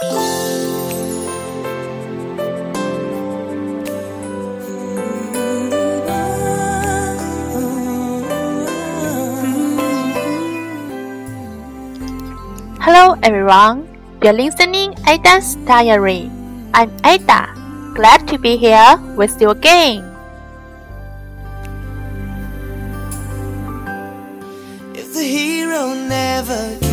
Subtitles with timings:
[0.00, 0.16] Hello
[13.22, 13.84] everyone,
[14.24, 16.30] you're listening to Ada's Diary.
[16.72, 17.52] I'm Ada,
[17.92, 20.00] glad to be here with you again.
[24.96, 26.89] If the hero never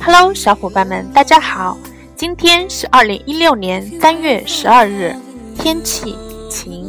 [0.00, 1.76] Hello，小伙伴们，大家好！
[2.16, 5.14] 今天是二零一六年三月十二日，
[5.58, 6.16] 天气
[6.50, 6.86] 晴。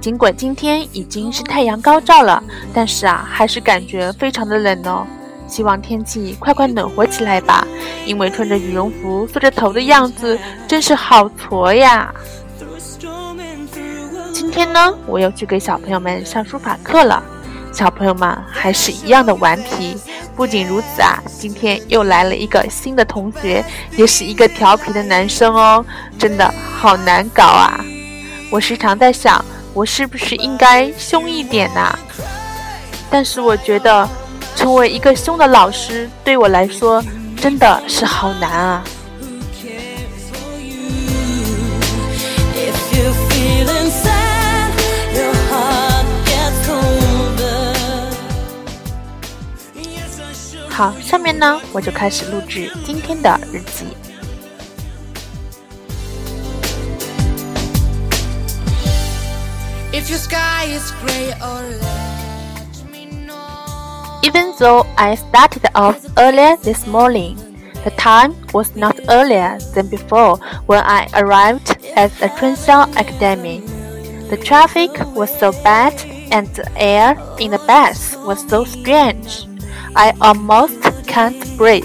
[0.00, 2.42] 尽管今天已经是太阳高照了，
[2.74, 5.06] 但是啊，还是感觉非常的冷哦。
[5.46, 7.66] 希望天气快快暖和起来吧，
[8.06, 12.12] 因为穿着羽绒服缩着头的样子真是好挫呀。
[14.32, 17.22] 今天呢，我又去给小朋友们上书法课了。
[17.72, 19.96] 小朋友们还是一样的顽皮。
[20.34, 23.64] 不仅如此啊，今天又来了一个新的同学，
[23.96, 25.84] 也是一个调皮的男生哦，
[26.18, 27.84] 真的好难搞啊！
[28.50, 31.98] 我时常在想，我是不是应该凶一点呐、
[33.10, 34.08] 但是我觉得，
[34.56, 37.02] 成为一个凶的老师对我来说
[37.36, 38.84] 真的是好难啊。
[50.81, 53.85] 好，下面呢，我就开始录制今天的日记。
[59.91, 64.21] If your sky is gray or let me know.
[64.21, 67.37] Even though I started off earlier this morning,
[67.83, 73.63] the time was not earlier than before when I arrived at the Trinshaw Academy.
[74.29, 75.93] The traffic was so bad
[76.31, 79.47] and the air in the bus was so strange.
[79.94, 81.84] I almost can't breathe.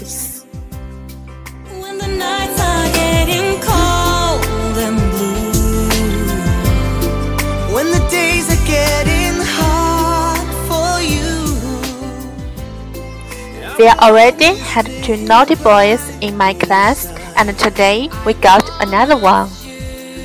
[13.78, 17.06] There already had two naughty boys in my class,
[17.36, 19.48] and today we got another one.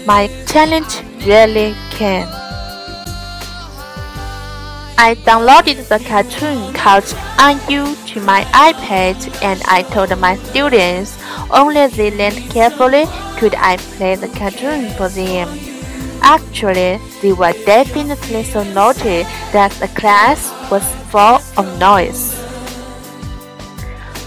[0.08, 2.43] My challenge really came.
[4.98, 7.04] I downloaded the cartoon called
[7.40, 11.18] IU to my iPad and I told my students
[11.50, 13.06] only they learned carefully
[13.38, 15.50] could I play the cartoon for them.
[16.22, 22.40] Actually, they were definitely so naughty that the class was full of noise.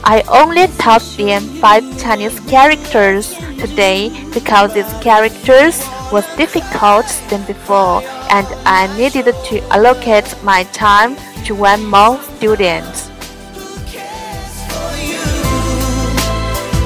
[0.05, 5.79] I only taught them five Chinese characters today because these characters
[6.13, 12.87] was difficult than before and I needed to allocate my time to one more student.
[14.69, 15.25] for you.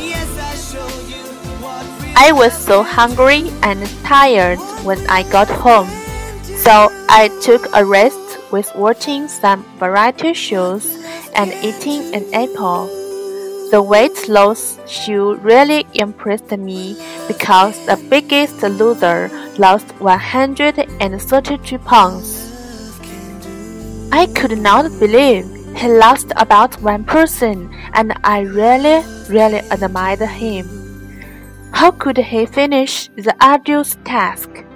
[0.00, 1.24] Yes, I show you
[1.62, 5.88] what real I was so hungry and tired when I got home,
[6.64, 8.18] so I took a rest
[8.50, 10.86] with watching some variety shows
[11.34, 12.97] and eating an apple.
[13.70, 16.96] The weight loss show really impressed me
[17.26, 22.48] because the biggest loser lost 132 pounds.
[24.10, 25.44] I could not believe
[25.76, 30.66] he lost about one person and I really, really admired him.
[31.72, 34.48] How could he finish the arduous task?"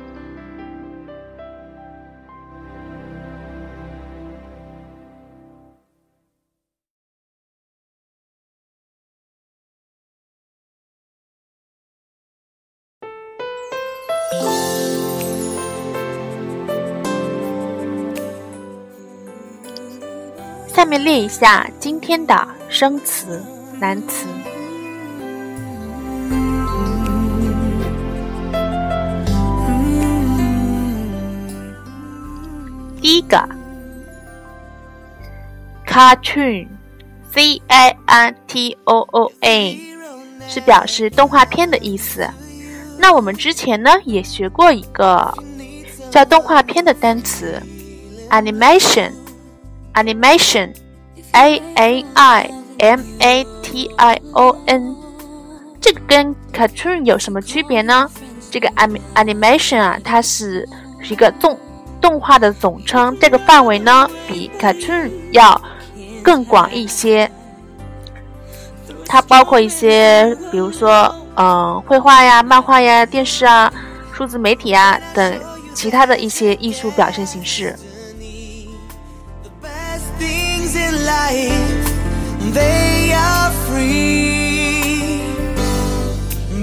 [20.82, 23.40] 下面列一下今天的生词、
[23.78, 24.26] 难词。
[33.00, 33.48] 第一个
[35.86, 39.78] ，cartoon，c i r t o o n，
[40.48, 42.28] 是表示动画片的意思。
[42.98, 45.32] 那我们之前呢也学过一个
[46.10, 47.62] 叫动画片的单词
[48.30, 49.21] animation
[49.94, 50.72] animation
[51.32, 54.96] a a i m a t i o n。
[55.80, 58.08] 这个跟 cartoon 有什么区别呢？
[58.50, 60.68] 这个 anim animation 啊，它是
[61.00, 61.58] 是一个动
[62.00, 65.60] 动画的总称，这个范围呢比 cartoon 要
[66.22, 67.30] 更广一些。
[69.06, 73.72] 它包括一些，比如说嗯，绘画呀、漫画呀、电视啊、
[74.12, 75.40] 数字媒体啊等
[75.74, 77.74] 其他的一些艺术表现形式。
[81.05, 81.85] life,
[82.53, 85.21] they are free.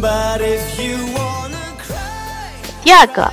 [0.00, 3.30] But if you wanna cry, 第二个，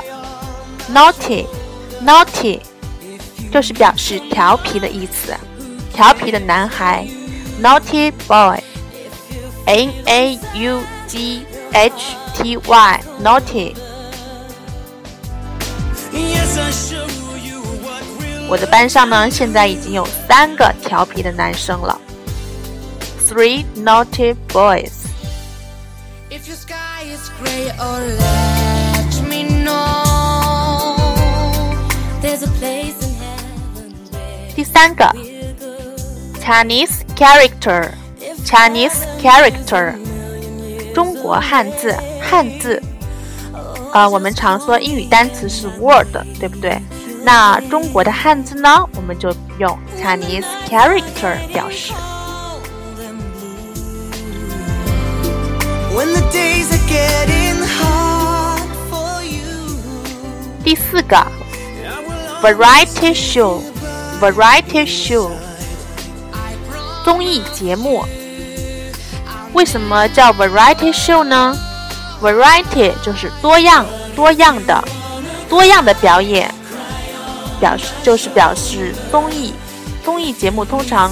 [0.94, 2.59] naughty，naughty
[3.51, 5.35] 就是表示调皮的意思，
[5.94, 7.07] 调皮的男孩，
[7.62, 13.75] naughty boy，n a u g h t y，naughty。
[16.13, 17.14] yes, I show you what real
[18.48, 22.00] 我的班上呢，现在已经有三个调皮的男生了
[23.28, 24.93] ，three naughty boys。
[26.31, 30.94] If your sky is gray, oh, let me know.
[32.22, 33.93] There's a place in heaven
[34.54, 35.04] 第三个
[36.40, 39.94] Chinese character，Chinese character，
[40.94, 42.81] 中国汉字，汉字。
[43.93, 46.81] 呃，我们常说英语单词是 word，对不对？
[47.26, 51.93] 那中国的汉字呢，我们就用 Chinese character 表示。
[55.93, 59.43] when the days are getting hard for you.
[60.62, 61.17] 第四个
[62.40, 65.32] variety show，variety show，
[67.05, 68.05] 综艺节目。
[69.52, 71.56] 为什么叫 variety show 呢
[72.22, 73.84] ？variety 就是多样、
[74.14, 74.84] 多样的、
[75.49, 76.55] 多样的表演，
[77.61, 79.53] 表示就是表示综艺。
[80.05, 81.11] 综艺节目通常，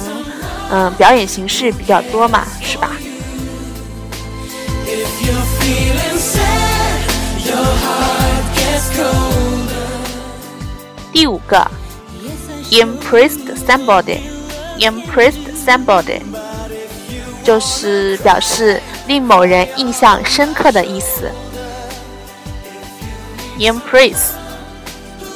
[0.71, 2.91] 嗯，表演形式比较多嘛，是吧.
[11.11, 11.69] 第五个
[12.71, 16.21] impressed somebody，impressed somebody
[17.43, 21.29] 就是表示令某人印象深刻的意思。
[23.59, 24.31] impress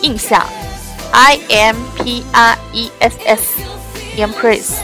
[0.01, 0.45] 印象
[1.11, 4.77] ，i m p r e s s，impress。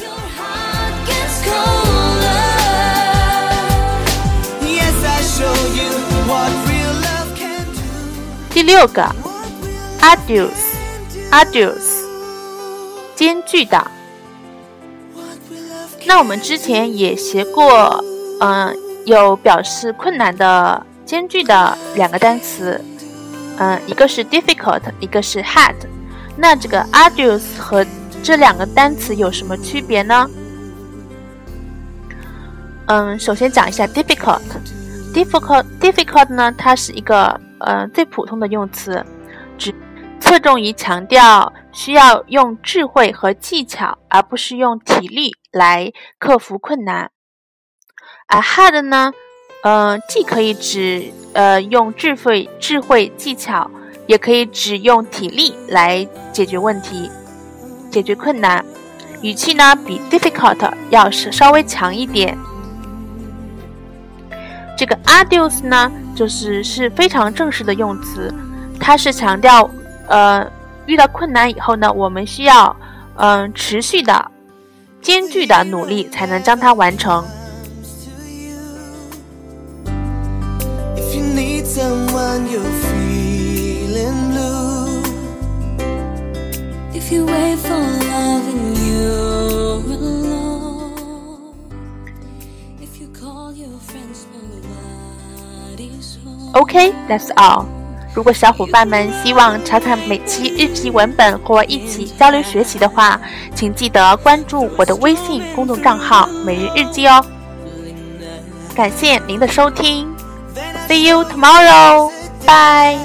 [0.00, 2.42] Your heart gets colder.
[4.62, 5.90] Yes, I show you
[6.26, 7.80] what real love can do.
[8.52, 9.14] 第六个
[10.00, 12.04] ，arduous，arduous，
[13.14, 13.86] 艰巨的。
[16.06, 18.02] 那我们之前也学过，
[18.40, 22.82] 嗯、有表示困难的、艰巨的两个单词，
[23.58, 25.74] 嗯、一个是 difficult，一个是 hard。
[26.36, 27.84] 那这个 arduous 和
[28.22, 30.28] 这两个单词有什么区别呢？
[32.86, 34.40] 嗯，首先讲一下 difficult。
[35.12, 39.04] difficult difficult 呢，它是一个呃最普通的用词，
[39.56, 39.74] 只
[40.20, 47.10] 侧重于强调需要用智慧和技巧，而不是用体力来克服困难。
[48.28, 49.12] 而 hard 呢，
[49.62, 53.70] 呃，既可以指呃用智慧、智慧技巧，
[54.06, 57.10] 也可以指用体力来解决问题、
[57.90, 58.64] 解决困难。
[59.20, 62.38] 语气呢，比 difficult 要是稍微强一点。
[64.76, 68.32] 这个 arduous 呢，就是是非常正式的用词，
[68.78, 69.68] 它是强调，
[70.06, 70.48] 呃，
[70.86, 72.76] 遇到困难以后呢，我们需要，
[73.16, 74.30] 嗯、持续的、
[75.02, 77.24] 艰巨的努力才能将它完成。
[81.68, 85.02] Someone, you're feeling blue.
[86.94, 90.94] If you wait for love and you're alone.
[92.80, 96.54] If you call your friends, nobody's home.
[96.54, 97.66] OK，that's、all。
[98.14, 103.20] 如果小伙伴们希望查看每期日记文本或一起交流学习的话，
[103.54, 107.24] 请记得关注我的微信公众账号“每日日记”哦。
[108.74, 110.08] 感谢您的收听
[110.88, 112.08] See you tomorrow.
[112.46, 112.96] Bye.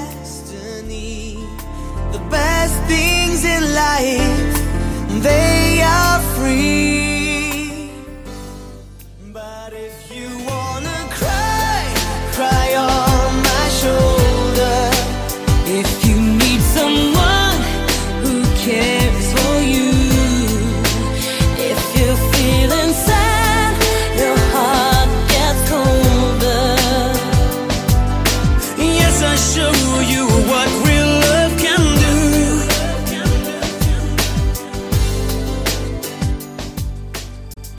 [2.12, 6.93] The best things in life, they are free.